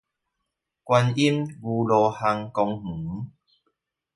[0.83, 3.29] 觀音牛路巷公園